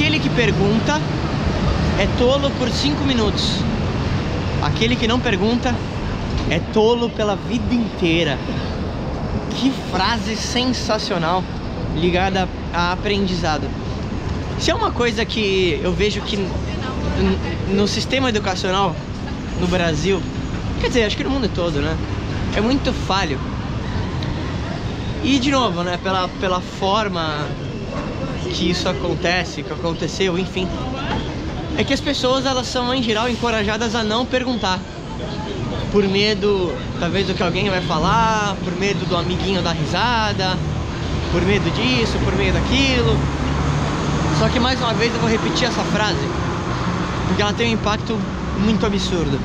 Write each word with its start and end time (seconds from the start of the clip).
Aquele 0.00 0.18
que 0.18 0.30
pergunta 0.30 0.98
é 1.98 2.08
tolo 2.18 2.50
por 2.52 2.70
cinco 2.70 3.04
minutos. 3.04 3.56
Aquele 4.62 4.96
que 4.96 5.06
não 5.06 5.20
pergunta 5.20 5.74
é 6.48 6.58
tolo 6.72 7.10
pela 7.10 7.36
vida 7.36 7.74
inteira. 7.74 8.38
Que 9.56 9.70
frase 9.92 10.36
sensacional 10.36 11.44
ligada 11.94 12.48
a 12.72 12.92
aprendizado. 12.92 13.68
Se 14.58 14.70
é 14.70 14.74
uma 14.74 14.90
coisa 14.90 15.22
que 15.26 15.78
eu 15.84 15.92
vejo 15.92 16.22
que 16.22 16.48
no 17.68 17.86
sistema 17.86 18.30
educacional 18.30 18.96
no 19.60 19.66
Brasil, 19.66 20.22
quer 20.80 20.88
dizer, 20.88 21.04
acho 21.04 21.16
que 21.18 21.24
no 21.24 21.30
mundo 21.30 21.50
todo, 21.54 21.82
né? 21.82 21.94
É 22.56 22.60
muito 22.62 22.90
falho. 22.94 23.38
E 25.22 25.38
de 25.38 25.50
novo, 25.50 25.82
né, 25.82 25.98
pela, 26.02 26.26
pela 26.40 26.62
forma 26.62 27.46
que 28.48 28.70
isso 28.70 28.88
acontece, 28.88 29.62
que 29.62 29.72
aconteceu, 29.72 30.38
enfim, 30.38 30.66
é 31.76 31.84
que 31.84 31.92
as 31.92 32.00
pessoas 32.00 32.46
elas 32.46 32.66
são 32.66 32.92
em 32.94 33.02
geral 33.02 33.28
encorajadas 33.28 33.94
a 33.94 34.02
não 34.02 34.26
perguntar. 34.26 34.78
Por 35.92 36.06
medo, 36.06 36.72
talvez, 37.00 37.26
do 37.26 37.34
que 37.34 37.42
alguém 37.42 37.68
vai 37.68 37.80
falar, 37.80 38.56
por 38.62 38.72
medo 38.78 39.04
do 39.08 39.16
amiguinho 39.16 39.60
dar 39.60 39.72
risada, 39.72 40.56
por 41.32 41.42
medo 41.42 41.70
disso, 41.70 42.18
por 42.24 42.34
medo 42.36 42.54
daquilo. 42.54 43.18
Só 44.38 44.48
que 44.48 44.60
mais 44.60 44.80
uma 44.80 44.94
vez 44.94 45.12
eu 45.12 45.20
vou 45.20 45.28
repetir 45.28 45.68
essa 45.68 45.82
frase, 45.84 46.28
porque 47.26 47.42
ela 47.42 47.52
tem 47.52 47.70
um 47.70 47.72
impacto 47.74 48.18
muito 48.58 48.86
absurdo. 48.86 49.38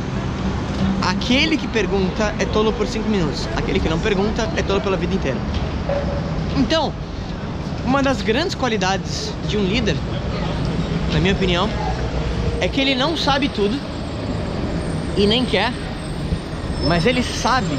Aquele 1.01 1.57
que 1.57 1.67
pergunta 1.67 2.33
é 2.39 2.45
tolo 2.45 2.73
por 2.73 2.87
cinco 2.87 3.09
minutos, 3.09 3.47
aquele 3.55 3.79
que 3.79 3.89
não 3.89 3.99
pergunta 3.99 4.49
é 4.55 4.61
tolo 4.61 4.81
pela 4.81 4.97
vida 4.97 5.13
inteira. 5.13 5.37
Então, 6.57 6.93
uma 7.85 8.01
das 8.01 8.21
grandes 8.21 8.55
qualidades 8.55 9.31
de 9.47 9.57
um 9.57 9.63
líder, 9.63 9.95
na 11.13 11.19
minha 11.19 11.33
opinião, 11.33 11.69
é 12.59 12.67
que 12.67 12.81
ele 12.81 12.95
não 12.95 13.15
sabe 13.15 13.47
tudo 13.47 13.79
e 15.15 15.27
nem 15.27 15.45
quer, 15.45 15.71
mas 16.87 17.05
ele 17.05 17.23
sabe 17.23 17.77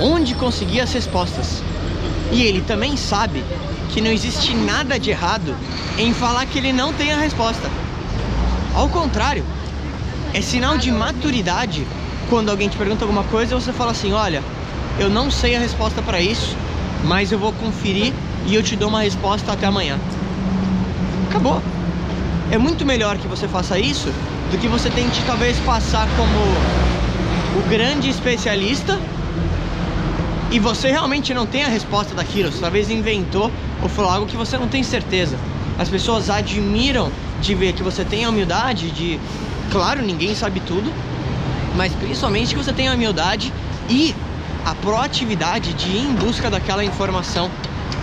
onde 0.00 0.34
conseguir 0.34 0.80
as 0.80 0.92
respostas. 0.92 1.62
E 2.32 2.42
ele 2.42 2.60
também 2.60 2.96
sabe 2.96 3.44
que 3.90 4.00
não 4.00 4.10
existe 4.10 4.54
nada 4.54 4.98
de 4.98 5.10
errado 5.10 5.56
em 5.96 6.12
falar 6.12 6.44
que 6.46 6.58
ele 6.58 6.72
não 6.72 6.92
tem 6.92 7.12
a 7.12 7.16
resposta. 7.16 7.70
Ao 8.74 8.88
contrário, 8.88 9.44
é 10.34 10.40
sinal 10.40 10.76
de 10.76 10.90
maturidade 10.90 11.86
quando 12.28 12.50
alguém 12.50 12.68
te 12.68 12.76
pergunta 12.76 13.04
alguma 13.04 13.24
coisa 13.24 13.54
e 13.54 13.60
você 13.60 13.72
fala 13.72 13.92
assim: 13.92 14.12
Olha, 14.12 14.42
eu 14.98 15.08
não 15.08 15.30
sei 15.30 15.56
a 15.56 15.58
resposta 15.58 16.00
para 16.02 16.20
isso, 16.20 16.56
mas 17.04 17.32
eu 17.32 17.38
vou 17.38 17.52
conferir 17.52 18.12
e 18.46 18.54
eu 18.54 18.62
te 18.62 18.76
dou 18.76 18.88
uma 18.88 19.02
resposta 19.02 19.52
até 19.52 19.66
amanhã. 19.66 19.98
Acabou. 21.28 21.62
É 22.50 22.58
muito 22.58 22.84
melhor 22.84 23.16
que 23.16 23.28
você 23.28 23.46
faça 23.46 23.78
isso 23.78 24.12
do 24.50 24.58
que 24.58 24.66
você 24.66 24.90
tente 24.90 25.22
talvez 25.24 25.56
passar 25.60 26.08
como 26.16 26.38
o 27.58 27.68
grande 27.68 28.10
especialista 28.10 28.98
e 30.50 30.58
você 30.58 30.90
realmente 30.90 31.32
não 31.32 31.46
tem 31.46 31.62
a 31.62 31.68
resposta 31.68 32.12
daquilo, 32.14 32.50
você 32.50 32.60
talvez 32.60 32.90
inventou 32.90 33.52
ou 33.80 33.88
falou 33.88 34.10
algo 34.10 34.26
que 34.26 34.36
você 34.36 34.58
não 34.58 34.66
tem 34.66 34.82
certeza. 34.82 35.38
As 35.78 35.88
pessoas 35.88 36.28
admiram 36.28 37.10
de 37.40 37.54
ver 37.54 37.72
que 37.72 37.82
você 37.82 38.04
tem 38.04 38.24
a 38.24 38.28
humildade 38.28 38.90
de, 38.90 39.18
claro, 39.70 40.02
ninguém 40.02 40.34
sabe 40.34 40.60
tudo, 40.60 40.92
mas 41.76 41.92
principalmente 41.94 42.54
que 42.54 42.62
você 42.62 42.72
tem 42.72 42.88
a 42.88 42.94
humildade 42.94 43.52
e 43.88 44.14
a 44.64 44.74
proatividade 44.74 45.72
de 45.74 45.88
ir 45.88 46.04
em 46.04 46.14
busca 46.14 46.50
daquela 46.50 46.84
informação 46.84 47.50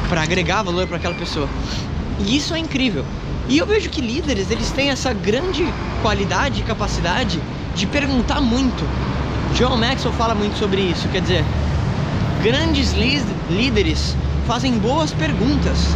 para 0.09 0.21
agregar 0.21 0.63
valor 0.63 0.87
para 0.87 0.97
aquela 0.97 1.15
pessoa. 1.15 1.47
E 2.19 2.35
isso 2.35 2.53
é 2.53 2.59
incrível. 2.59 3.05
E 3.49 3.57
eu 3.57 3.65
vejo 3.65 3.89
que 3.89 4.01
líderes, 4.01 4.51
eles 4.51 4.71
têm 4.71 4.89
essa 4.89 5.13
grande 5.13 5.65
qualidade 6.01 6.61
e 6.61 6.63
capacidade 6.63 7.39
de 7.75 7.85
perguntar 7.85 8.41
muito. 8.41 8.83
John 9.55 9.77
Maxwell 9.77 10.13
fala 10.13 10.35
muito 10.35 10.57
sobre 10.57 10.81
isso, 10.81 11.07
quer 11.09 11.21
dizer, 11.21 11.45
grandes 12.43 12.93
líderes 13.49 14.15
fazem 14.45 14.77
boas 14.77 15.11
perguntas. 15.11 15.95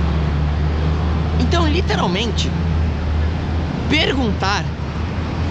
Então, 1.40 1.68
literalmente, 1.68 2.50
perguntar 3.90 4.64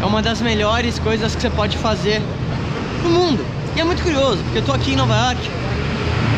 é 0.00 0.06
uma 0.06 0.22
das 0.22 0.40
melhores 0.40 0.98
coisas 0.98 1.34
que 1.34 1.42
você 1.42 1.50
pode 1.50 1.76
fazer 1.76 2.22
no 3.02 3.10
mundo. 3.10 3.44
E 3.76 3.80
é 3.80 3.84
muito 3.84 4.02
curioso, 4.02 4.42
porque 4.42 4.58
eu 4.58 4.64
tô 4.64 4.72
aqui 4.72 4.92
em 4.92 4.96
Nova 4.96 5.14
York, 5.14 5.40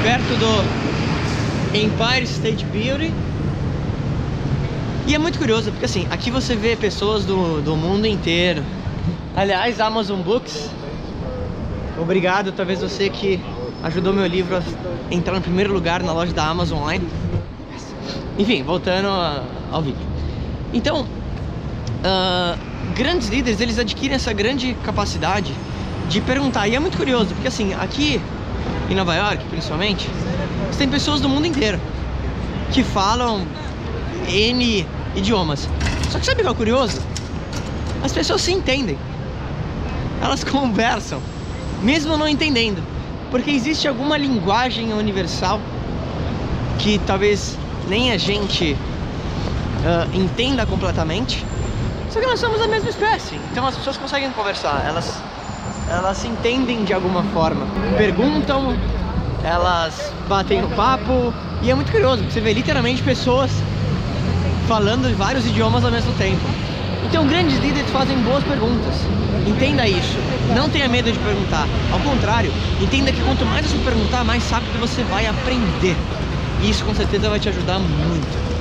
perto 0.02 0.38
do 0.38 1.76
Empire 1.76 2.24
State 2.24 2.64
Building. 2.66 3.12
E 5.06 5.14
é 5.14 5.18
muito 5.18 5.38
curioso, 5.38 5.70
porque 5.70 5.86
assim, 5.86 6.06
aqui 6.10 6.30
você 6.30 6.54
vê 6.54 6.76
pessoas 6.76 7.24
do, 7.24 7.62
do 7.62 7.74
mundo 7.74 8.06
inteiro. 8.06 8.62
Aliás, 9.34 9.80
Amazon 9.80 10.20
Books, 10.20 10.70
obrigado, 11.98 12.52
talvez 12.52 12.80
você 12.80 13.08
que 13.08 13.40
ajudou 13.82 14.12
meu 14.12 14.26
livro 14.26 14.56
a 14.56 14.62
entrar 15.14 15.34
no 15.34 15.40
primeiro 15.40 15.72
lugar 15.72 16.02
na 16.02 16.12
loja 16.12 16.32
da 16.32 16.46
Amazon 16.46 16.82
Online. 16.82 17.08
Enfim, 18.38 18.62
voltando 18.62 19.08
ao 19.70 19.82
vídeo. 19.82 20.06
Então, 20.72 21.00
uh, 21.00 22.58
grandes 22.94 23.28
líderes, 23.28 23.60
eles 23.60 23.78
adquirem 23.78 24.16
essa 24.16 24.32
grande 24.32 24.74
capacidade 24.84 25.54
de 26.08 26.20
perguntar. 26.20 26.68
E 26.68 26.74
é 26.74 26.80
muito 26.80 26.96
curioso, 26.96 27.28
porque 27.34 27.48
assim, 27.48 27.74
aqui 27.74 28.20
em 28.90 28.94
Nova 28.94 29.14
York, 29.14 29.44
principalmente, 29.50 30.08
você 30.70 30.78
tem 30.78 30.88
pessoas 30.88 31.20
do 31.20 31.28
mundo 31.28 31.46
inteiro 31.46 31.80
que 32.72 32.82
falam 32.82 33.46
N 34.28 34.86
idiomas. 35.14 35.68
Só 36.10 36.18
que 36.18 36.26
sabe 36.26 36.42
o 36.42 36.44
que 36.44 36.50
é 36.50 36.54
curioso? 36.54 37.00
As 38.02 38.12
pessoas 38.12 38.42
se 38.42 38.52
entendem. 38.52 38.98
Elas 40.20 40.44
conversam, 40.44 41.20
mesmo 41.82 42.16
não 42.16 42.28
entendendo. 42.28 42.82
Porque 43.30 43.50
existe 43.50 43.88
alguma 43.88 44.16
linguagem 44.18 44.92
universal 44.92 45.60
que 46.78 47.00
talvez 47.06 47.56
nem 47.88 48.12
a 48.12 48.18
gente 48.18 48.76
uh, 49.82 50.16
entenda 50.16 50.66
completamente. 50.66 51.44
Só 52.10 52.20
que 52.20 52.26
nós 52.26 52.38
somos 52.40 52.60
a 52.60 52.68
mesma 52.68 52.90
espécie. 52.90 53.40
Então 53.50 53.66
as 53.66 53.76
pessoas 53.76 53.96
conseguem 53.96 54.30
conversar. 54.32 54.84
Elas 54.86 55.22
elas 55.88 56.18
se 56.18 56.28
entendem 56.28 56.84
de 56.84 56.92
alguma 56.92 57.22
forma. 57.24 57.66
Perguntam, 57.96 58.76
elas 59.44 60.12
batem 60.28 60.62
o 60.62 60.68
papo. 60.68 61.32
E 61.62 61.70
é 61.70 61.74
muito 61.74 61.92
curioso, 61.92 62.24
você 62.24 62.40
vê 62.40 62.52
literalmente 62.52 63.02
pessoas 63.02 63.50
falando 64.66 65.14
vários 65.16 65.46
idiomas 65.46 65.84
ao 65.84 65.90
mesmo 65.90 66.12
tempo. 66.14 66.42
Então, 67.04 67.26
grandes 67.26 67.58
líderes 67.58 67.90
fazem 67.90 68.16
boas 68.18 68.42
perguntas. 68.44 68.94
Entenda 69.46 69.86
isso. 69.86 70.18
Não 70.54 70.68
tenha 70.68 70.88
medo 70.88 71.10
de 71.10 71.18
perguntar. 71.18 71.66
Ao 71.92 72.00
contrário, 72.00 72.52
entenda 72.80 73.12
que 73.12 73.20
quanto 73.22 73.44
mais 73.44 73.66
você 73.66 73.76
perguntar, 73.84 74.24
mais 74.24 74.48
rápido 74.50 74.78
você 74.80 75.02
vai 75.04 75.26
aprender. 75.26 75.96
E 76.62 76.70
isso 76.70 76.84
com 76.84 76.94
certeza 76.94 77.28
vai 77.28 77.40
te 77.40 77.48
ajudar 77.48 77.78
muito. 77.78 78.51